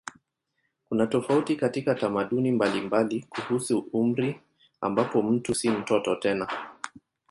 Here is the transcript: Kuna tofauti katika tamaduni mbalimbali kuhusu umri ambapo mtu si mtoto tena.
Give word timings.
Kuna 0.89 1.07
tofauti 1.07 1.55
katika 1.55 1.95
tamaduni 1.95 2.51
mbalimbali 2.51 3.23
kuhusu 3.29 3.89
umri 3.93 4.39
ambapo 4.81 5.21
mtu 5.21 5.55
si 5.55 5.69
mtoto 5.69 6.15
tena. 6.15 6.47